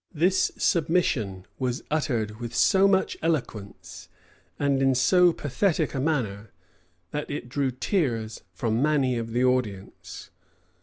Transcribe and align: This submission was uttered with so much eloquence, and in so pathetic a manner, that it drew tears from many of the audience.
This 0.15 0.51
submission 0.57 1.45
was 1.59 1.83
uttered 1.91 2.39
with 2.39 2.55
so 2.55 2.87
much 2.87 3.15
eloquence, 3.21 4.09
and 4.57 4.81
in 4.81 4.95
so 4.95 5.31
pathetic 5.31 5.93
a 5.93 5.99
manner, 5.99 6.49
that 7.11 7.29
it 7.29 7.49
drew 7.49 7.69
tears 7.69 8.41
from 8.51 8.81
many 8.81 9.15
of 9.19 9.31
the 9.31 9.43
audience. 9.43 10.31